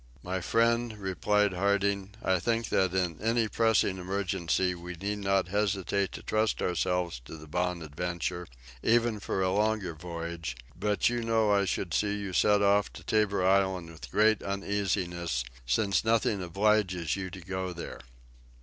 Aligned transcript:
"My 0.23 0.41
friend," 0.41 0.97
replied 0.97 1.53
Harding, 1.53 2.15
"I 2.23 2.39
think 2.39 2.69
that 2.69 2.91
in 2.95 3.21
any 3.21 3.47
pressing 3.47 3.99
emergency 3.99 4.73
we 4.73 4.95
need 4.95 5.19
not 5.19 5.49
hesitate 5.49 6.11
to 6.13 6.23
trust 6.23 6.59
ourselves 6.59 7.19
to 7.25 7.37
the 7.37 7.45
'Bonadventure' 7.45 8.47
even 8.81 9.19
for 9.19 9.43
a 9.43 9.51
longer 9.53 9.93
voyage; 9.93 10.57
but 10.75 11.07
you 11.09 11.21
know 11.21 11.51
I 11.51 11.65
should 11.65 11.93
see 11.93 12.15
you 12.17 12.33
set 12.33 12.63
off 12.63 12.91
to 12.93 13.03
Tabor 13.03 13.45
Island 13.45 13.91
with 13.91 14.09
great 14.09 14.41
uneasiness, 14.41 15.43
since 15.67 16.03
nothing 16.03 16.41
obliges 16.41 17.15
you 17.15 17.29
to 17.29 17.39
go 17.39 17.71
there." 17.71 17.99